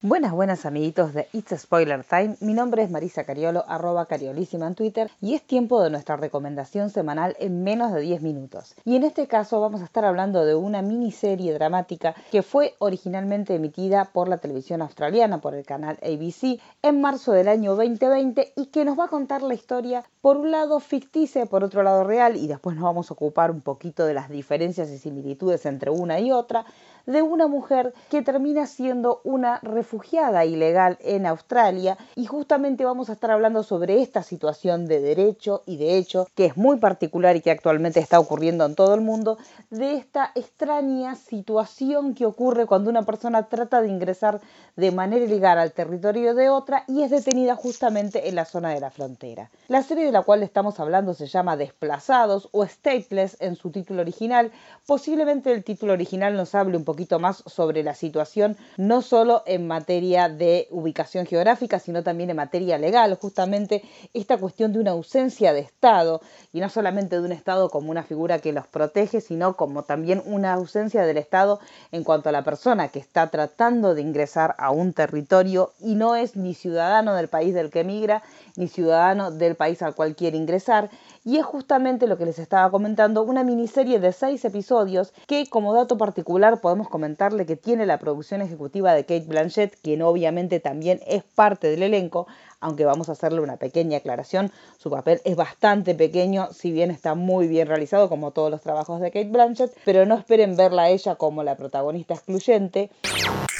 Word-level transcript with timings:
Buenas, 0.00 0.30
buenas 0.30 0.64
amiguitos 0.64 1.12
de 1.12 1.26
It's 1.32 1.50
a 1.50 1.58
Spoiler 1.58 2.04
Time. 2.04 2.36
Mi 2.38 2.54
nombre 2.54 2.84
es 2.84 2.90
Marisa 2.92 3.24
Cariolo, 3.24 3.64
arroba 3.66 4.06
cariolísima 4.06 4.68
en 4.68 4.76
Twitter, 4.76 5.10
y 5.20 5.34
es 5.34 5.42
tiempo 5.42 5.82
de 5.82 5.90
nuestra 5.90 6.16
recomendación 6.16 6.90
semanal 6.90 7.34
en 7.40 7.64
menos 7.64 7.92
de 7.92 8.02
10 8.02 8.22
minutos. 8.22 8.76
Y 8.84 8.94
en 8.94 9.02
este 9.02 9.26
caso 9.26 9.60
vamos 9.60 9.80
a 9.80 9.86
estar 9.86 10.04
hablando 10.04 10.44
de 10.44 10.54
una 10.54 10.82
miniserie 10.82 11.52
dramática 11.52 12.14
que 12.30 12.44
fue 12.44 12.76
originalmente 12.78 13.56
emitida 13.56 14.04
por 14.04 14.28
la 14.28 14.38
televisión 14.38 14.82
australiana, 14.82 15.40
por 15.40 15.56
el 15.56 15.66
canal 15.66 15.98
ABC, 16.00 16.60
en 16.80 17.00
marzo 17.00 17.32
del 17.32 17.48
año 17.48 17.74
2020 17.74 18.52
y 18.54 18.66
que 18.66 18.84
nos 18.84 18.96
va 18.96 19.06
a 19.06 19.08
contar 19.08 19.42
la 19.42 19.54
historia 19.54 20.04
por 20.20 20.36
un 20.36 20.52
lado 20.52 20.78
ficticia, 20.78 21.46
por 21.46 21.64
otro 21.64 21.82
lado 21.82 22.04
real, 22.04 22.36
y 22.36 22.46
después 22.46 22.76
nos 22.76 22.84
vamos 22.84 23.10
a 23.10 23.14
ocupar 23.14 23.50
un 23.50 23.62
poquito 23.62 24.06
de 24.06 24.14
las 24.14 24.30
diferencias 24.30 24.90
y 24.90 24.98
similitudes 24.98 25.66
entre 25.66 25.90
una 25.90 26.20
y 26.20 26.30
otra, 26.30 26.66
de 27.08 27.22
una 27.22 27.48
mujer 27.48 27.94
que 28.10 28.20
termina 28.20 28.66
siendo 28.66 29.22
una 29.24 29.58
refugiada 29.88 30.44
ilegal 30.44 30.98
en 31.00 31.24
Australia 31.24 31.96
y 32.14 32.26
justamente 32.26 32.84
vamos 32.84 33.08
a 33.08 33.14
estar 33.14 33.30
hablando 33.30 33.62
sobre 33.62 34.02
esta 34.02 34.22
situación 34.22 34.84
de 34.84 35.00
derecho 35.00 35.62
y 35.64 35.78
de 35.78 35.96
hecho 35.96 36.26
que 36.34 36.44
es 36.44 36.58
muy 36.58 36.76
particular 36.76 37.36
y 37.36 37.40
que 37.40 37.50
actualmente 37.50 37.98
está 37.98 38.20
ocurriendo 38.20 38.66
en 38.66 38.74
todo 38.74 38.94
el 38.94 39.00
mundo, 39.00 39.38
de 39.70 39.94
esta 39.94 40.30
extraña 40.34 41.14
situación 41.14 42.14
que 42.14 42.26
ocurre 42.26 42.66
cuando 42.66 42.90
una 42.90 43.06
persona 43.06 43.48
trata 43.48 43.80
de 43.80 43.88
ingresar 43.88 44.42
de 44.76 44.90
manera 44.90 45.24
ilegal 45.24 45.58
al 45.58 45.72
territorio 45.72 46.34
de 46.34 46.50
otra 46.50 46.84
y 46.86 47.02
es 47.02 47.10
detenida 47.10 47.56
justamente 47.56 48.28
en 48.28 48.34
la 48.34 48.44
zona 48.44 48.74
de 48.74 48.80
la 48.80 48.90
frontera. 48.90 49.50
La 49.68 49.82
serie 49.82 50.04
de 50.04 50.12
la 50.12 50.20
cual 50.20 50.42
estamos 50.42 50.78
hablando 50.80 51.14
se 51.14 51.26
llama 51.26 51.56
Desplazados 51.56 52.50
o 52.52 52.66
Stateless 52.66 53.38
en 53.40 53.56
su 53.56 53.70
título 53.70 54.02
original. 54.02 54.52
Posiblemente 54.86 55.50
el 55.50 55.64
título 55.64 55.94
original 55.94 56.36
nos 56.36 56.54
hable 56.54 56.76
un 56.76 56.84
poco 56.84 56.98
más 57.18 57.42
sobre 57.46 57.82
la 57.82 57.94
situación, 57.94 58.56
no 58.76 59.02
solo 59.02 59.42
en 59.46 59.66
materia 59.78 60.28
de 60.28 60.66
ubicación 60.70 61.24
geográfica, 61.24 61.78
sino 61.78 62.02
también 62.02 62.30
en 62.30 62.36
materia 62.36 62.78
legal, 62.78 63.16
justamente 63.20 63.82
esta 64.12 64.36
cuestión 64.36 64.72
de 64.72 64.80
una 64.80 64.90
ausencia 64.90 65.52
de 65.52 65.60
Estado, 65.60 66.20
y 66.52 66.58
no 66.58 66.68
solamente 66.68 67.14
de 67.16 67.24
un 67.24 67.30
Estado 67.30 67.70
como 67.70 67.92
una 67.92 68.02
figura 68.02 68.40
que 68.40 68.52
los 68.52 68.66
protege, 68.66 69.20
sino 69.20 69.56
como 69.56 69.84
también 69.84 70.20
una 70.26 70.52
ausencia 70.54 71.06
del 71.06 71.16
Estado 71.16 71.60
en 71.92 72.02
cuanto 72.02 72.28
a 72.28 72.32
la 72.32 72.42
persona 72.42 72.88
que 72.88 72.98
está 72.98 73.30
tratando 73.30 73.94
de 73.94 74.02
ingresar 74.02 74.56
a 74.58 74.72
un 74.72 74.92
territorio 74.92 75.72
y 75.78 75.94
no 75.94 76.16
es 76.16 76.34
ni 76.34 76.54
ciudadano 76.54 77.14
del 77.14 77.28
país 77.28 77.54
del 77.54 77.70
que 77.70 77.80
emigra, 77.80 78.24
ni 78.56 78.66
ciudadano 78.66 79.30
del 79.30 79.54
país 79.54 79.80
al 79.82 79.94
cual 79.94 80.16
quiere 80.16 80.36
ingresar. 80.36 80.90
Y 81.28 81.36
es 81.36 81.44
justamente 81.44 82.06
lo 82.06 82.16
que 82.16 82.24
les 82.24 82.38
estaba 82.38 82.70
comentando, 82.70 83.22
una 83.22 83.44
miniserie 83.44 84.00
de 84.00 84.14
seis 84.14 84.46
episodios 84.46 85.12
que 85.26 85.46
como 85.46 85.74
dato 85.74 85.98
particular 85.98 86.62
podemos 86.62 86.88
comentarle 86.88 87.44
que 87.44 87.54
tiene 87.54 87.84
la 87.84 87.98
producción 87.98 88.40
ejecutiva 88.40 88.94
de 88.94 89.02
Kate 89.02 89.26
Blanchett, 89.26 89.78
quien 89.82 90.00
obviamente 90.00 90.58
también 90.58 91.00
es 91.06 91.24
parte 91.24 91.68
del 91.68 91.82
elenco, 91.82 92.28
aunque 92.60 92.86
vamos 92.86 93.10
a 93.10 93.12
hacerle 93.12 93.42
una 93.42 93.58
pequeña 93.58 93.98
aclaración, 93.98 94.50
su 94.78 94.88
papel 94.88 95.20
es 95.26 95.36
bastante 95.36 95.94
pequeño, 95.94 96.48
si 96.50 96.72
bien 96.72 96.90
está 96.90 97.14
muy 97.14 97.46
bien 97.46 97.68
realizado 97.68 98.08
como 98.08 98.30
todos 98.30 98.50
los 98.50 98.62
trabajos 98.62 98.98
de 99.02 99.10
Kate 99.10 99.28
Blanchett, 99.28 99.76
pero 99.84 100.06
no 100.06 100.14
esperen 100.14 100.56
verla 100.56 100.84
a 100.84 100.88
ella 100.88 101.16
como 101.16 101.42
la 101.42 101.56
protagonista 101.58 102.14
excluyente. 102.14 102.88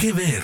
¿Qué 0.00 0.14
ver? 0.14 0.42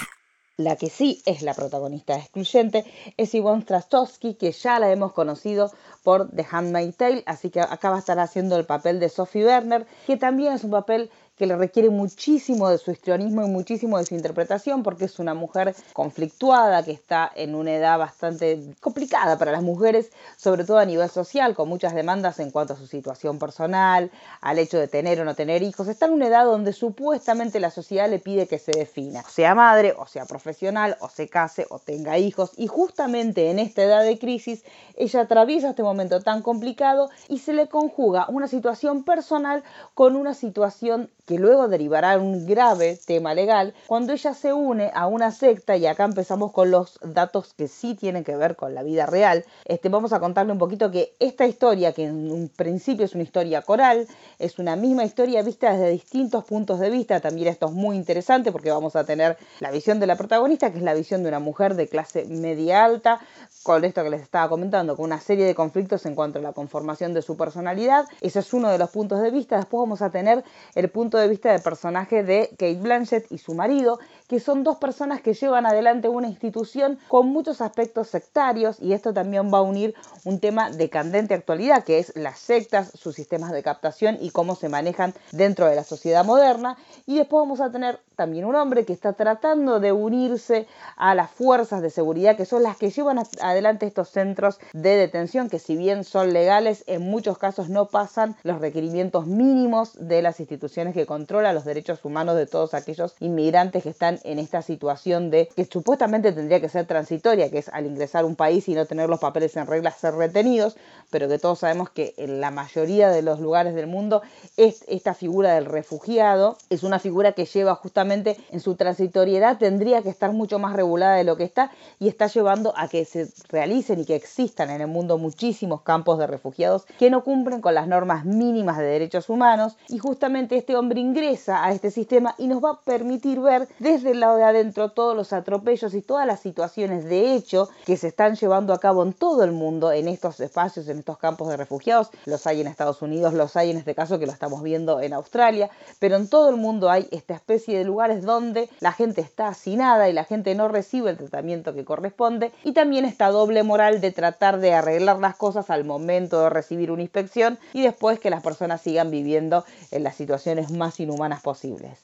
La 0.56 0.77
que 0.77 0.88
sí 0.88 1.20
es 1.27 1.42
la 1.42 1.52
protagonista 1.52 2.14
excluyente 2.14 2.84
es 3.16 3.34
Yvonne 3.34 3.62
Strastowski, 3.62 4.34
que 4.34 4.52
ya 4.52 4.78
la 4.78 4.92
hemos 4.92 5.12
conocido 5.12 5.72
por 6.05 6.30
The 6.30 6.46
Handmaid's 6.48 6.96
Tale, 6.96 7.24
así 7.27 7.50
que 7.50 7.61
acá 7.61 7.91
va 7.91 7.96
a 7.96 7.98
estar 7.98 8.20
haciendo 8.20 8.56
el 8.56 8.64
papel 8.64 9.00
de 9.00 9.08
Sophie 9.08 9.44
Werner, 9.44 9.84
que 10.06 10.16
también 10.16 10.52
es 10.52 10.62
un 10.62 10.70
papel 10.70 11.11
que 11.36 11.46
le 11.46 11.56
requiere 11.56 11.90
muchísimo 11.90 12.68
de 12.68 12.78
su 12.78 12.90
histrionismo 12.90 13.45
y 13.45 13.48
muchísimo 13.48 13.98
de 13.98 14.06
su 14.06 14.14
interpretación 14.14 14.83
porque 14.83 15.06
es 15.06 15.18
una 15.18 15.34
mujer 15.34 15.74
conflictuada 15.92 16.83
que 16.84 16.92
está 16.92 17.30
en 17.34 17.55
una 17.55 17.74
edad 17.74 17.98
bastante 17.98 18.74
complicada 18.80 19.36
para 19.39 19.52
las 19.52 19.62
mujeres, 19.62 20.11
sobre 20.36 20.64
todo 20.64 20.78
a 20.78 20.84
nivel 20.84 21.08
social, 21.08 21.55
con 21.55 21.68
muchas 21.68 21.94
demandas 21.94 22.39
en 22.39 22.50
cuanto 22.50 22.74
a 22.74 22.77
su 22.77 22.86
situación 22.86 23.39
personal, 23.39 24.11
al 24.40 24.58
hecho 24.58 24.78
de 24.78 24.89
tener 24.89 25.20
o 25.20 25.24
no 25.24 25.34
tener 25.34 25.62
hijos. 25.62 25.89
Está 25.89 26.06
en 26.06 26.12
una 26.12 26.28
edad 26.28 26.44
donde 26.44 26.73
supuestamente 26.73 27.61
la 27.61 27.70
sociedad 27.70 28.08
le 28.08 28.18
pide 28.18 28.46
que 28.46 28.58
se 28.58 28.73
defina, 28.73 29.23
sea 29.23 29.55
madre, 29.55 29.94
o 29.96 30.06
sea 30.06 30.27
profesional, 30.27 30.96
o 31.00 31.08
se 31.08 31.28
case, 31.28 31.67
o 31.70 31.78
tenga 31.78 32.18
hijos. 32.18 32.52
Y 32.56 32.67
justamente 32.68 33.50
en 33.50 33.58
esta 33.58 33.83
edad 33.83 34.02
de 34.05 34.18
crisis, 34.18 34.64
ella 34.96 35.23
atraviesa 35.23 35.70
este 35.70 35.83
momento 35.83 36.20
tan 36.20 36.42
complicado 36.42 37.11
y 37.28 37.39
se 37.39 37.52
le 37.52 37.68
conjuga 37.68 38.27
una 38.28 38.48
situación 38.48 39.05
personal 39.05 39.64
con 39.94 40.17
una 40.17 40.34
situación 40.34 41.11
que 41.27 41.39
luego 41.39 41.68
derivará 41.68 42.18
un 42.18 42.46
grave 42.46 42.98
tema 43.07 43.35
legal, 43.35 43.74
cuando 43.86 44.12
ella 44.12 44.35
se 44.35 44.52
une 44.52 44.90
a 44.95 45.07
una 45.07 45.30
secta, 45.30 45.77
y 45.77 45.86
acá 45.86 46.05
empezamos 46.05 46.52
con 46.52 46.70
los 46.70 46.98
datos 47.02 47.55
que 47.55 47.68
sí 47.68 47.95
tienen 47.95 48.24
que 48.24 48.36
ver 48.36 48.57
con 48.57 48.74
la 48.74 48.83
vida 48.83 49.07
real, 49.07 49.45
este, 49.64 49.89
vamos 49.89 50.12
a 50.12 50.20
contarle 50.20 50.52
un 50.52 50.58
poquito 50.58 50.90
que 50.90 51.17
esta 51.18 51.46
historia, 51.46 51.92
que 51.92 52.05
en 52.05 52.30
un 52.30 52.48
principio 52.48 53.05
es 53.05 53.14
una 53.14 53.23
historia 53.23 53.62
coral, 53.62 54.07
es 54.39 54.58
una 54.58 54.77
misma 54.77 55.05
historia 55.05 55.42
vista 55.42 55.73
desde 55.73 55.90
distintos 55.90 56.45
puntos 56.45 56.79
de 56.80 56.90
vista, 56.90 57.20
también 57.20 57.48
esto 57.48 57.67
es 57.67 57.73
muy 57.73 57.96
interesante 57.96 58.52
porque 58.52 58.70
vamos 58.70 58.96
a 58.96 59.05
tener 59.05 59.39
la 59.61 59.70
visión 59.70 60.01
de 60.01 60.06
la 60.06 60.17
protagonista, 60.17 60.70
que 60.70 60.79
es 60.79 60.85
la 60.85 60.95
visión 60.95 61.23
de 61.23 61.29
una 61.29 61.41
mujer 61.41 61.74
de 61.74 61.89
clase 61.89 62.24
media 62.27 62.85
alta, 62.85 63.20
con 63.62 63.85
esto 63.85 64.02
que 64.02 64.11
les 64.11 64.23
estaba 64.23 64.48
comentando, 64.48 64.96
con 64.96 65.06
una 65.06 65.20
serie 65.20 65.46
de 65.46 65.55
conflictos 65.55 66.05
en 66.06 66.14
cuanto 66.14 66.39
a 66.39 66.42
la 66.42 66.52
conformación 66.52 67.14
de 67.14 67.23
su 67.23 67.36
personalidad, 67.36 68.05
ese 68.20 68.41
es 68.41 68.52
uno 68.52 68.68
de 68.68 68.79
los 68.79 68.91
puntos 68.91 69.23
de 69.23 69.30
vista, 69.30 69.56
después 69.56 69.80
vamos 69.80 70.02
a 70.02 70.11
tener 70.11 70.45
el 70.74 70.91
punto 70.91 71.14
de 71.19 71.29
vista 71.29 71.52
del 71.52 71.63
personaje 71.63 72.23
de 72.23 72.48
Kate 72.51 72.80
Blanchett 72.80 73.30
y 73.30 73.39
su 73.39 73.55
marido, 73.55 73.98
que 74.29 74.41
son 74.41 74.64
dos 74.64 74.77
personas 74.79 75.20
que 75.20 75.35
llevan 75.35 75.67
adelante 75.67 76.08
una 76.08 76.29
institución 76.29 76.98
con 77.08 77.29
muchos 77.29 77.61
aspectos 77.61 78.08
sectarios 78.08 78.79
y 78.80 78.92
esto 78.92 79.13
también 79.13 79.53
va 79.53 79.58
a 79.58 79.63
unir 79.63 79.95
un 80.24 80.41
tema 80.41 80.70
de 80.70 80.89
candente 80.91 81.35
actualidad, 81.35 81.85
que 81.85 81.98
es 81.98 82.17
las 82.17 82.39
sectas, 82.39 82.91
sus 82.95 83.14
sistemas 83.14 83.53
de 83.53 83.63
captación 83.63 84.19
y 84.20 84.30
cómo 84.30 84.55
se 84.55 84.69
manejan 84.69 85.14
dentro 85.33 85.67
de 85.67 85.77
la 85.77 85.85
sociedad 85.85 86.24
moderna. 86.24 86.77
Y 87.07 87.17
después 87.17 87.42
vamos 87.42 87.61
a 87.61 87.70
tener 87.70 88.01
también 88.17 88.45
un 88.45 88.55
hombre 88.55 88.85
que 88.85 88.92
está 88.92 89.13
tratando 89.13 89.80
de 89.80 89.92
unirse 89.92 90.67
a 90.97 91.14
las 91.14 91.30
fuerzas 91.30 91.83
de 91.83 91.91
seguridad, 91.91 92.36
que 92.36 92.47
son 92.47 92.63
las 92.63 92.77
que 92.77 92.91
llevan 92.91 93.20
adelante 93.41 93.86
estos 93.86 94.08
centros 94.08 94.58
de 94.73 94.97
detención, 94.97 95.48
que 95.48 95.58
si 95.58 95.77
bien 95.77 96.05
son 96.05 96.33
legales, 96.33 96.85
en 96.86 97.03
muchos 97.03 97.39
casos 97.39 97.69
no 97.69 97.86
pasan 97.86 98.36
los 98.42 98.61
requerimientos 98.61 99.27
mínimos 99.27 99.92
de 99.98 100.23
las 100.23 100.41
instituciones 100.41 100.95
que 100.95 101.04
controlan 101.07 101.55
los 101.55 101.65
derechos 101.65 102.05
humanos 102.05 102.37
de 102.37 102.47
todos 102.47 102.75
aquellos 102.75 103.15
inmigrantes 103.20 103.83
que 103.83 103.91
están 103.91 104.19
en 104.25 104.39
esta 104.39 104.63
situación 104.63 105.31
de 105.31 105.48
que 105.55 105.65
supuestamente 105.65 106.33
tendría 106.33 106.61
que 106.61 106.69
ser 106.69 106.87
transitoria, 106.87 107.51
que 107.51 107.59
es 107.59 107.69
al 107.69 107.87
ingresar 107.87 108.25
a 108.25 108.27
un 108.27 108.37
país 108.37 108.69
y 108.69 108.75
no 108.75 108.87
tener 108.87 109.09
los 109.09 109.20
papeles 109.20 109.57
en 109.57 109.67
regla 109.67 109.91
ser 109.91 110.15
retenidos, 110.15 110.77
pero 111.11 111.29
que 111.29 111.39
todos 111.39 111.61
sabemos 111.61 111.91
que 111.91 112.15
en 112.17 112.41
la 112.41 112.51
mayoría 112.51 113.09
de 113.11 113.23
los 113.23 113.41
lugares 113.41 113.75
del 113.75 113.87
mundo 113.87 114.23
es 114.57 114.85
esta 114.89 115.15
figura 115.15 115.55
del 115.55 115.67
refugiado 115.67 116.57
es 116.70 116.83
una 116.83 116.98
figura 116.98 117.33
que 117.33 117.45
lleva 117.45 117.75
justamente 117.75 118.36
en 118.51 118.61
su 118.61 118.75
transitoriedad 118.77 119.59
tendría 119.59 120.03
que 120.03 120.09
estar 120.09 120.33
mucho 120.33 120.59
más 120.59 120.75
regulada 120.75 121.17
de 121.17 121.25
lo 121.25 121.36
que 121.36 121.45
está 121.45 121.71
y 121.98 122.09
está 122.09 122.27
llevando 122.27 122.75
a 122.77 122.89
que 122.89 123.05
se 123.05 123.29
realicen 123.48 124.01
y 124.01 124.05
que 124.05 124.17
existan 124.17 124.71
en 124.71 124.81
el 124.81 124.86
mundo 124.86 125.19
muchísimos 125.19 125.83
campos 125.83 126.19
de 126.19 126.27
refugiados 126.27 126.86
que 126.98 127.11
no 127.11 127.25
cumplen 127.25 127.61
con 127.61 127.75
las 127.75 127.89
normas 127.89 128.25
mínimas 128.25 128.79
de 128.79 128.85
derechos 128.85 129.29
humanos. 129.29 129.76
Y 129.88 129.99
justamente 129.99 130.56
este 130.56 130.76
hombre 130.76 130.94
ingresa 130.99 131.64
a 131.64 131.72
este 131.72 131.90
sistema 131.90 132.34
y 132.38 132.46
nos 132.46 132.62
va 132.62 132.70
a 132.70 132.81
permitir 132.81 133.40
ver 133.40 133.69
desde 133.78 134.12
el 134.12 134.20
lado 134.20 134.37
de 134.37 134.44
adentro 134.44 134.90
todos 134.90 135.16
los 135.16 135.32
atropellos 135.32 135.94
y 135.94 136.02
todas 136.02 136.26
las 136.26 136.40
situaciones 136.40 137.05
de 137.05 137.34
hecho 137.34 137.69
que 137.84 137.96
se 137.96 138.08
están 138.08 138.37
llevando 138.37 138.72
a 138.72 138.81
cabo 138.81 139.02
en 139.02 139.12
todo 139.12 139.44
el 139.44 139.52
mundo 139.52 139.93
en 139.93 140.08
estos 140.08 140.40
espacios, 140.40 140.88
en 140.88 140.99
estos 140.99 141.19
campos 141.19 141.49
de 141.49 141.56
refugiados. 141.56 142.11
Los 142.26 142.46
hay 142.46 142.61
en 142.61 142.67
Estados 142.67 143.02
Unidos, 143.02 143.35
los 143.35 143.56
hay 143.56 143.70
en 143.70 143.76
este 143.76 143.94
caso 143.94 144.19
que 144.19 144.26
lo 144.26 144.32
estamos 144.32 144.62
viendo 144.62 145.00
en 145.00 145.12
Australia, 145.12 145.70
pero 145.99 146.17
en 146.17 146.29
todo 146.29 146.49
el 146.49 146.56
mundo 146.56 146.91
hay 146.91 147.08
esta 147.11 147.35
especie 147.35 147.79
de 147.79 147.85
lugares 147.85 148.23
donde 148.23 148.69
la 148.81 148.93
gente 148.93 149.20
está 149.20 149.49
hacinada 149.49 150.08
y 150.08 150.12
la 150.12 150.25
gente 150.25 150.55
no 150.55 150.69
recibe 150.69 151.11
el 151.11 151.17
tratamiento 151.17 151.75
que 151.75 151.85
corresponde 151.85 152.52
y 152.62 152.73
también 152.73 153.05
esta 153.05 153.29
doble 153.29 153.62
moral 153.62 154.00
de 154.00 154.11
tratar 154.11 154.61
de 154.61 154.75
arreglar 154.75 155.19
las 155.19 155.37
cosas 155.37 155.70
al 155.70 155.85
momento 155.85 156.43
de 156.43 156.50
recibir 156.50 156.90
una 156.90 157.02
inspección 157.02 157.58
y 157.73 157.82
después 157.82 158.19
que 158.19 158.31
las 158.31 158.43
personas 158.43 158.81
sigan 158.81 159.11
viviendo 159.11 159.64
en 159.90 160.02
las 160.02 160.17
situaciones 160.17 160.70
más 160.70 160.84
inhumanas 161.01 161.43
posibles. 161.43 161.99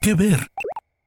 ¿Qué 0.00 0.14
ver? 0.14 0.50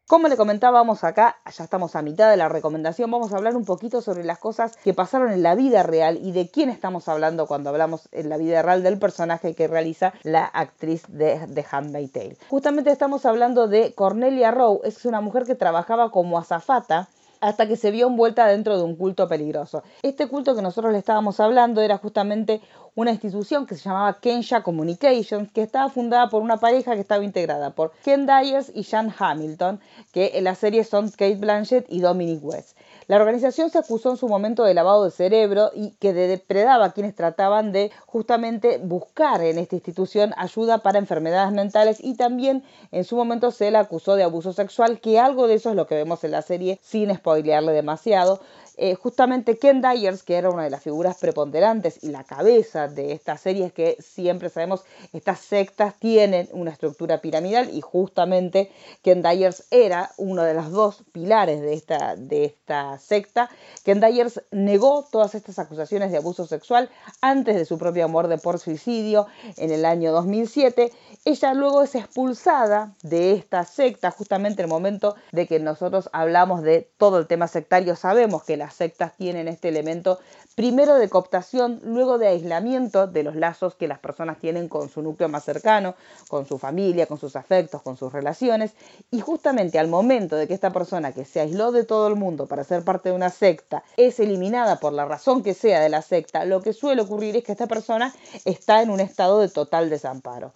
Como 0.07 0.27
le 0.27 0.37
comentábamos 0.37 1.03
acá, 1.03 1.37
ya 1.51 1.63
estamos 1.63 1.95
a 1.95 2.03
mitad 2.03 2.29
de 2.29 2.37
la 2.37 2.47
recomendación, 2.47 3.09
vamos 3.09 3.33
a 3.33 3.37
hablar 3.37 3.55
un 3.55 3.65
poquito 3.65 4.03
sobre 4.03 4.23
las 4.23 4.37
cosas 4.37 4.77
que 4.83 4.93
pasaron 4.93 5.31
en 5.31 5.41
la 5.41 5.55
vida 5.55 5.81
real 5.81 6.19
y 6.21 6.31
de 6.31 6.47
quién 6.47 6.69
estamos 6.69 7.07
hablando 7.07 7.47
cuando 7.47 7.71
hablamos 7.71 8.07
en 8.11 8.29
la 8.29 8.37
vida 8.37 8.61
real 8.61 8.83
del 8.83 8.99
personaje 8.99 9.55
que 9.55 9.67
realiza 9.67 10.13
la 10.21 10.45
actriz 10.45 11.05
de 11.07 11.47
The 11.51 11.65
Handmaid's 11.71 12.11
Tale. 12.11 12.37
Justamente 12.49 12.91
estamos 12.91 13.25
hablando 13.25 13.67
de 13.67 13.95
Cornelia 13.95 14.51
Rowe, 14.51 14.81
es 14.83 15.05
una 15.05 15.21
mujer 15.21 15.45
que 15.45 15.55
trabajaba 15.55 16.11
como 16.11 16.37
azafata 16.37 17.09
hasta 17.41 17.67
que 17.67 17.75
se 17.75 17.91
vio 17.91 18.07
envuelta 18.07 18.47
dentro 18.47 18.77
de 18.77 18.83
un 18.83 18.95
culto 18.95 19.27
peligroso. 19.27 19.83
Este 20.01 20.27
culto 20.27 20.55
que 20.55 20.61
nosotros 20.61 20.91
le 20.91 20.99
estábamos 20.99 21.39
hablando 21.39 21.81
era 21.81 21.97
justamente 21.97 22.61
una 22.95 23.11
institución 23.11 23.65
que 23.65 23.75
se 23.75 23.89
llamaba 23.89 24.19
Kensha 24.19 24.63
Communications, 24.63 25.51
que 25.51 25.61
estaba 25.61 25.89
fundada 25.89 26.29
por 26.29 26.41
una 26.41 26.57
pareja 26.57 26.95
que 26.95 27.01
estaba 27.01 27.23
integrada 27.23 27.71
por 27.71 27.91
Ken 28.03 28.25
Dyers 28.25 28.71
y 28.73 28.83
Jan 28.83 29.13
Hamilton, 29.17 29.81
que 30.13 30.31
en 30.35 30.45
la 30.45 30.55
serie 30.55 30.83
son 30.85 31.09
Kate 31.09 31.35
Blanchett 31.35 31.85
y 31.89 31.99
Dominic 31.99 32.43
West. 32.43 32.77
La 33.07 33.17
organización 33.17 33.69
se 33.69 33.77
acusó 33.77 34.09
en 34.09 34.17
su 34.17 34.27
momento 34.27 34.63
de 34.63 34.73
lavado 34.73 35.03
de 35.03 35.11
cerebro 35.11 35.69
y 35.75 35.91
que 35.99 36.11
depredaba 36.11 36.85
a 36.85 36.91
quienes 36.91 37.13
trataban 37.13 37.71
de 37.71 37.91
justamente 38.07 38.79
buscar 38.79 39.41
en 39.43 39.59
esta 39.59 39.75
institución 39.75 40.33
ayuda 40.37 40.79
para 40.79 40.97
enfermedades 40.97 41.53
mentales 41.53 41.97
y 41.99 42.15
también 42.15 42.63
en 42.91 43.03
su 43.03 43.15
momento 43.15 43.51
se 43.51 43.69
le 43.69 43.77
acusó 43.77 44.15
de 44.15 44.23
abuso 44.23 44.53
sexual, 44.53 44.99
que 44.99 45.19
algo 45.19 45.47
de 45.47 45.53
eso 45.55 45.69
es 45.69 45.75
lo 45.75 45.85
que 45.85 45.93
vemos 45.93 46.23
en 46.23 46.31
la 46.31 46.41
serie 46.41 46.79
sin 46.81 47.13
spoilearle 47.13 47.73
demasiado. 47.73 48.39
Eh, 48.77 48.95
justamente 48.95 49.57
Ken 49.57 49.81
Dyers, 49.81 50.23
que 50.23 50.35
era 50.35 50.49
una 50.49 50.63
de 50.63 50.69
las 50.69 50.83
figuras 50.83 51.17
preponderantes 51.17 52.03
y 52.03 52.09
la 52.09 52.23
cabeza 52.23 52.87
de 52.87 53.13
esta 53.13 53.37
serie, 53.37 53.65
es 53.67 53.73
que 53.73 53.97
siempre 53.99 54.49
sabemos 54.49 54.83
estas 55.13 55.39
sectas 55.39 55.95
tienen 55.99 56.49
una 56.51 56.71
estructura 56.71 57.21
piramidal 57.21 57.69
y 57.73 57.81
justamente 57.81 58.71
Ken 59.01 59.21
Dyers 59.21 59.65
era 59.71 60.11
uno 60.17 60.43
de 60.43 60.53
los 60.53 60.71
dos 60.71 61.03
pilares 61.11 61.61
de 61.61 61.73
esta, 61.73 62.15
de 62.15 62.45
esta 62.45 62.97
secta. 62.99 63.49
Ken 63.83 63.99
Dyers 63.99 64.41
negó 64.51 65.07
todas 65.11 65.35
estas 65.35 65.59
acusaciones 65.59 66.11
de 66.11 66.17
abuso 66.17 66.45
sexual 66.45 66.89
antes 67.21 67.55
de 67.55 67.65
su 67.65 67.77
propia 67.77 68.07
muerte 68.07 68.37
por 68.37 68.59
suicidio 68.59 69.27
en 69.57 69.71
el 69.71 69.85
año 69.85 70.11
2007. 70.11 70.91
Ella 71.23 71.53
luego 71.53 71.83
es 71.83 71.95
expulsada 71.95 72.95
de 73.03 73.33
esta 73.33 73.63
secta 73.65 74.11
justamente 74.11 74.61
en 74.61 74.65
el 74.65 74.69
momento 74.69 75.15
de 75.31 75.47
que 75.47 75.59
nosotros 75.59 76.09
hablamos 76.13 76.61
de 76.61 76.89
todo 76.97 77.19
el 77.19 77.27
tema 77.27 77.47
sectario. 77.47 77.95
Sabemos 77.95 78.43
que 78.43 78.57
la 78.57 78.64
las 78.65 78.73
sectas 78.73 79.15
tienen 79.15 79.47
este 79.47 79.69
elemento 79.69 80.19
primero 80.55 80.95
de 80.95 81.07
cooptación, 81.07 81.81
luego 81.83 82.17
de 82.17 82.27
aislamiento 82.27 83.05
de 83.05 83.21
los 83.21 83.35
lazos 83.35 83.75
que 83.75 83.87
las 83.87 83.99
personas 83.99 84.39
tienen 84.39 84.69
con 84.69 84.89
su 84.89 85.03
núcleo 85.03 85.29
más 85.29 85.43
cercano, 85.43 85.93
con 86.29 86.47
su 86.47 86.57
familia, 86.57 87.05
con 87.05 87.19
sus 87.19 87.35
afectos, 87.35 87.83
con 87.83 87.95
sus 87.95 88.11
relaciones, 88.11 88.71
y 89.11 89.19
justamente 89.19 89.77
al 89.77 89.87
momento 89.87 90.35
de 90.35 90.47
que 90.47 90.55
esta 90.55 90.71
persona 90.71 91.11
que 91.11 91.25
se 91.25 91.41
aisló 91.41 91.71
de 91.71 91.83
todo 91.83 92.07
el 92.07 92.15
mundo 92.15 92.47
para 92.47 92.63
ser 92.63 92.83
parte 92.83 93.09
de 93.09 93.15
una 93.15 93.29
secta 93.29 93.83
es 93.97 94.19
eliminada 94.19 94.79
por 94.79 94.93
la 94.93 95.05
razón 95.05 95.43
que 95.43 95.53
sea 95.53 95.79
de 95.79 95.89
la 95.89 96.01
secta, 96.01 96.43
lo 96.45 96.63
que 96.63 96.73
suele 96.73 97.03
ocurrir 97.03 97.35
es 97.35 97.43
que 97.43 97.51
esta 97.51 97.67
persona 97.67 98.15
está 98.45 98.81
en 98.81 98.89
un 98.89 98.99
estado 98.99 99.41
de 99.41 99.49
total 99.49 99.91
desamparo. 99.91 100.53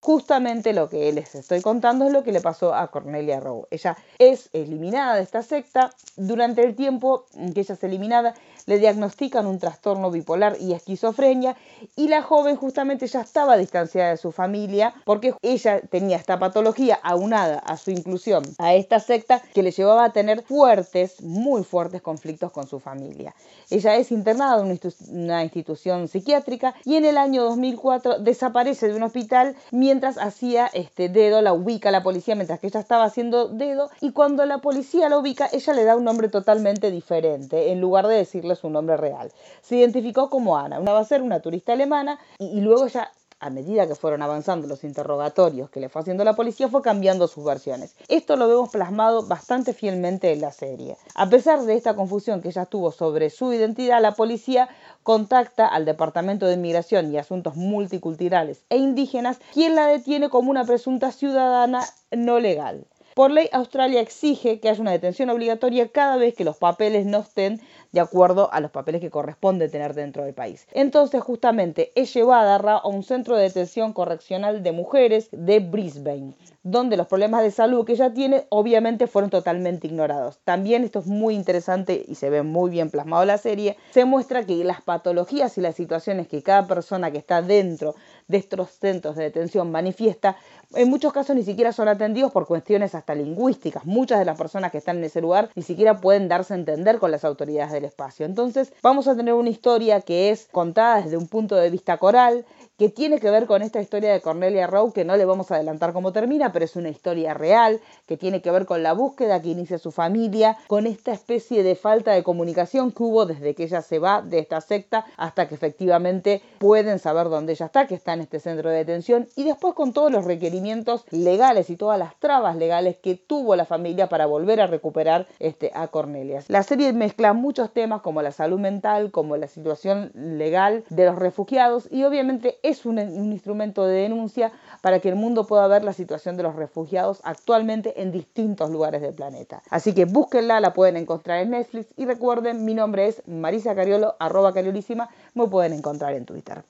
Justamente 0.00 0.72
lo 0.72 0.88
que 0.88 1.12
les 1.12 1.34
estoy 1.34 1.60
contando 1.60 2.06
es 2.06 2.12
lo 2.12 2.22
que 2.22 2.30
le 2.30 2.40
pasó 2.40 2.72
a 2.74 2.88
Cornelia 2.88 3.40
Rowe. 3.40 3.66
Ella 3.70 3.96
es 4.18 4.48
eliminada 4.52 5.16
de 5.16 5.22
esta 5.22 5.42
secta. 5.42 5.90
Durante 6.16 6.64
el 6.64 6.76
tiempo 6.76 7.26
que 7.52 7.60
ella 7.60 7.74
es 7.74 7.82
eliminada, 7.82 8.34
le 8.68 8.78
diagnostican 8.78 9.46
un 9.46 9.58
trastorno 9.58 10.10
bipolar 10.10 10.58
y 10.60 10.74
esquizofrenia 10.74 11.56
y 11.96 12.08
la 12.08 12.22
joven 12.22 12.54
justamente 12.54 13.06
ya 13.06 13.22
estaba 13.22 13.56
distanciada 13.56 14.10
de 14.10 14.18
su 14.18 14.30
familia 14.30 14.94
porque 15.06 15.34
ella 15.40 15.80
tenía 15.80 16.18
esta 16.18 16.38
patología 16.38 17.00
aunada 17.02 17.58
a 17.60 17.78
su 17.78 17.90
inclusión 17.90 18.44
a 18.58 18.74
esta 18.74 19.00
secta 19.00 19.42
que 19.54 19.62
le 19.62 19.70
llevaba 19.70 20.04
a 20.04 20.12
tener 20.12 20.42
fuertes, 20.42 21.22
muy 21.22 21.64
fuertes 21.64 22.02
conflictos 22.02 22.52
con 22.52 22.66
su 22.66 22.78
familia. 22.78 23.34
Ella 23.70 23.96
es 23.96 24.12
internada 24.12 24.62
en 24.62 24.78
una 25.10 25.42
institución 25.42 26.08
psiquiátrica 26.08 26.74
y 26.84 26.96
en 26.96 27.06
el 27.06 27.16
año 27.16 27.44
2004 27.44 28.18
desaparece 28.18 28.88
de 28.88 28.94
un 28.94 29.02
hospital 29.02 29.56
mientras 29.70 30.18
hacía 30.18 30.66
este 30.66 31.08
dedo, 31.08 31.40
la 31.40 31.54
ubica 31.54 31.90
la 31.90 32.02
policía 32.02 32.34
mientras 32.34 32.60
que 32.60 32.66
ella 32.66 32.80
estaba 32.80 33.04
haciendo 33.04 33.48
dedo 33.48 33.88
y 34.02 34.12
cuando 34.12 34.44
la 34.44 34.58
policía 34.58 35.08
la 35.08 35.18
ubica 35.18 35.48
ella 35.52 35.72
le 35.72 35.84
da 35.84 35.96
un 35.96 36.04
nombre 36.04 36.28
totalmente 36.28 36.90
diferente 36.90 37.72
en 37.72 37.80
lugar 37.80 38.06
de 38.06 38.16
decirle 38.16 38.57
su 38.58 38.68
nombre 38.70 38.96
real. 38.96 39.32
Se 39.62 39.76
identificó 39.76 40.28
como 40.28 40.56
Ana, 40.56 40.80
una 40.80 40.92
va 40.92 41.00
a 41.00 41.04
ser 41.04 41.22
una 41.22 41.40
turista 41.40 41.72
alemana 41.72 42.18
y, 42.38 42.60
luego 42.60 42.86
ya 42.86 43.10
a 43.40 43.50
medida 43.50 43.86
que 43.86 43.94
fueron 43.94 44.22
avanzando 44.22 44.66
los 44.66 44.82
interrogatorios 44.82 45.70
que 45.70 45.80
le 45.80 45.88
fue 45.88 46.02
haciendo 46.02 46.24
la 46.24 46.34
policía, 46.34 46.68
fue 46.68 46.82
cambiando 46.82 47.28
sus 47.28 47.44
versiones. 47.44 47.94
Esto 48.08 48.36
lo 48.36 48.48
vemos 48.48 48.70
plasmado 48.70 49.26
bastante 49.26 49.72
fielmente 49.72 50.32
en 50.32 50.40
la 50.40 50.50
serie. 50.50 50.96
A 51.14 51.28
pesar 51.30 51.62
de 51.62 51.74
esta 51.74 51.94
confusión 51.94 52.42
que 52.42 52.48
ella 52.48 52.66
tuvo 52.66 52.90
sobre 52.90 53.30
su 53.30 53.52
identidad, 53.52 54.02
la 54.02 54.16
policía 54.16 54.68
contacta 55.04 55.68
al 55.68 55.84
Departamento 55.84 56.46
de 56.46 56.54
Inmigración 56.54 57.12
y 57.12 57.18
Asuntos 57.18 57.54
Multiculturales 57.54 58.64
e 58.70 58.76
Indígenas, 58.76 59.38
quien 59.52 59.76
la 59.76 59.86
detiene 59.86 60.30
como 60.30 60.50
una 60.50 60.64
presunta 60.64 61.12
ciudadana 61.12 61.84
no 62.10 62.40
legal. 62.40 62.86
Por 63.18 63.32
ley, 63.32 63.48
Australia 63.50 64.00
exige 64.00 64.60
que 64.60 64.68
haya 64.68 64.80
una 64.80 64.92
detención 64.92 65.28
obligatoria 65.30 65.88
cada 65.88 66.16
vez 66.16 66.34
que 66.34 66.44
los 66.44 66.56
papeles 66.56 67.04
no 67.04 67.18
estén 67.18 67.60
de 67.92 68.00
acuerdo 68.00 68.52
a 68.52 68.60
los 68.60 68.70
papeles 68.70 69.00
que 69.00 69.10
corresponde 69.10 69.68
tener 69.68 69.94
dentro 69.94 70.24
del 70.24 70.34
país. 70.34 70.66
Entonces, 70.72 71.22
justamente 71.22 71.92
es 71.94 72.12
llevada 72.14 72.56
a 72.56 72.86
un 72.86 73.02
centro 73.02 73.36
de 73.36 73.44
detención 73.44 73.92
correccional 73.92 74.62
de 74.62 74.72
mujeres 74.72 75.28
de 75.32 75.60
Brisbane, 75.60 76.34
donde 76.62 76.96
los 76.96 77.06
problemas 77.06 77.42
de 77.42 77.50
salud 77.50 77.84
que 77.84 77.92
ella 77.92 78.12
tiene 78.12 78.46
obviamente 78.50 79.06
fueron 79.06 79.30
totalmente 79.30 79.86
ignorados. 79.86 80.38
También 80.44 80.84
esto 80.84 80.98
es 80.98 81.06
muy 81.06 81.34
interesante 81.34 82.04
y 82.06 82.14
se 82.14 82.30
ve 82.30 82.42
muy 82.42 82.70
bien 82.70 82.90
plasmado 82.90 83.22
en 83.22 83.28
la 83.28 83.38
serie, 83.38 83.76
se 83.90 84.04
muestra 84.04 84.44
que 84.44 84.64
las 84.64 84.82
patologías 84.82 85.56
y 85.58 85.60
las 85.60 85.76
situaciones 85.76 86.28
que 86.28 86.42
cada 86.42 86.66
persona 86.66 87.10
que 87.10 87.18
está 87.18 87.42
dentro 87.42 87.94
de 88.28 88.36
estos 88.36 88.70
centros 88.70 89.16
de 89.16 89.24
detención 89.24 89.70
manifiesta, 89.70 90.36
en 90.74 90.88
muchos 90.90 91.12
casos 91.12 91.34
ni 91.34 91.42
siquiera 91.42 91.72
son 91.72 91.88
atendidos 91.88 92.30
por 92.30 92.46
cuestiones 92.46 92.94
hasta 92.94 93.14
lingüísticas. 93.14 93.86
Muchas 93.86 94.18
de 94.18 94.26
las 94.26 94.36
personas 94.36 94.70
que 94.70 94.78
están 94.78 94.98
en 94.98 95.04
ese 95.04 95.22
lugar 95.22 95.50
ni 95.54 95.62
siquiera 95.62 96.00
pueden 96.00 96.28
darse 96.28 96.52
a 96.52 96.56
entender 96.56 96.98
con 96.98 97.10
las 97.10 97.24
autoridades 97.24 97.72
del 97.72 97.86
espacio. 97.86 98.26
Entonces 98.26 98.72
vamos 98.82 99.08
a 99.08 99.16
tener 99.16 99.34
una 99.34 99.48
historia 99.48 100.02
que 100.02 100.30
es 100.30 100.48
contada 100.52 101.02
desde 101.02 101.16
un 101.16 101.26
punto 101.26 101.56
de 101.56 101.70
vista 101.70 101.96
coral, 101.96 102.44
que 102.78 102.88
tiene 102.88 103.18
que 103.18 103.30
ver 103.30 103.46
con 103.46 103.62
esta 103.62 103.80
historia 103.80 104.12
de 104.12 104.20
Cornelia 104.20 104.68
Rowe, 104.68 104.92
que 104.92 105.04
no 105.04 105.16
le 105.16 105.24
vamos 105.24 105.50
a 105.50 105.56
adelantar 105.56 105.92
cómo 105.92 106.12
termina, 106.12 106.52
pero 106.52 106.64
es 106.64 106.76
una 106.76 106.88
historia 106.88 107.34
real, 107.34 107.80
que 108.06 108.16
tiene 108.16 108.40
que 108.40 108.52
ver 108.52 108.66
con 108.66 108.84
la 108.84 108.92
búsqueda 108.92 109.42
que 109.42 109.48
inicia 109.48 109.78
su 109.78 109.90
familia, 109.90 110.56
con 110.68 110.86
esta 110.86 111.12
especie 111.12 111.64
de 111.64 111.74
falta 111.74 112.12
de 112.12 112.22
comunicación 112.22 112.92
que 112.92 113.02
hubo 113.02 113.26
desde 113.26 113.56
que 113.56 113.64
ella 113.64 113.82
se 113.82 113.98
va 113.98 114.22
de 114.22 114.38
esta 114.38 114.60
secta 114.60 115.04
hasta 115.16 115.48
que 115.48 115.56
efectivamente 115.56 116.40
pueden 116.58 117.00
saber 117.00 117.28
dónde 117.28 117.54
ella 117.54 117.66
está, 117.66 117.88
que 117.88 117.96
está 117.96 118.12
en 118.12 118.20
este 118.20 118.38
centro 118.38 118.70
de 118.70 118.76
detención, 118.76 119.26
y 119.34 119.42
después 119.42 119.74
con 119.74 119.92
todos 119.92 120.12
los 120.12 120.24
requerimientos 120.24 121.04
legales 121.10 121.70
y 121.70 121.76
todas 121.76 121.98
las 121.98 122.14
trabas 122.20 122.54
legales 122.54 122.96
que 122.96 123.16
tuvo 123.16 123.56
la 123.56 123.64
familia 123.64 124.08
para 124.08 124.26
volver 124.26 124.60
a 124.60 124.68
recuperar 124.68 125.26
este, 125.40 125.72
a 125.74 125.88
Cornelia. 125.88 126.44
La 126.46 126.62
serie 126.62 126.92
mezcla 126.92 127.32
muchos 127.32 127.72
temas 127.72 128.02
como 128.02 128.22
la 128.22 128.30
salud 128.30 128.60
mental, 128.60 129.10
como 129.10 129.36
la 129.36 129.48
situación 129.48 130.12
legal 130.14 130.84
de 130.90 131.06
los 131.06 131.16
refugiados 131.16 131.88
y 131.90 132.04
obviamente 132.04 132.58
es 132.68 132.86
un, 132.86 132.98
instrumento 132.98 133.86
de 133.86 134.02
denuncia 134.02 134.52
para 134.82 135.00
que 135.00 135.08
el 135.08 135.16
mundo 135.16 135.46
pueda 135.46 135.66
ver 135.66 135.84
la 135.84 135.92
situación 135.92 136.36
de 136.36 136.42
los 136.42 136.56
refugiados 136.56 137.20
actualmente 137.24 138.00
en 138.02 138.12
distintos 138.12 138.70
lugares 138.70 139.00
del 139.02 139.14
planeta. 139.14 139.62
Así 139.70 139.94
que 139.94 140.04
búsquenla, 140.04 140.60
la 140.60 140.72
pueden 140.72 140.96
encontrar 140.96 141.40
en 141.40 141.50
Netflix 141.50 141.88
y 141.96 142.04
recuerden, 142.04 142.64
mi 142.64 142.74
nombre 142.74 143.08
es 143.08 143.22
Marisa 143.26 143.74
Cariolo, 143.74 144.16
arroba 144.18 144.52
cariolísima, 144.52 145.08
me 145.34 145.46
pueden 145.46 145.72
encontrar 145.72 146.14
en 146.14 146.24
Twitter. 146.24 146.62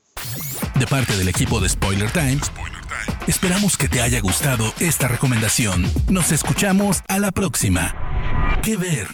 De 0.79 0.87
parte 0.87 1.17
del 1.17 1.29
equipo 1.29 1.61
de 1.61 1.69
Spoiler 1.69 2.11
Times, 2.13 2.53
esperamos 3.27 3.77
que 3.77 3.89
te 3.89 4.01
haya 4.01 4.21
gustado 4.21 4.65
esta 4.81 5.09
recomendación. 5.09 5.85
Nos 6.09 6.31
escuchamos 6.31 7.03
a 7.09 7.19
la 7.19 7.33
próxima. 7.33 7.95
¿Qué 8.63 8.77
ver? 8.77 9.09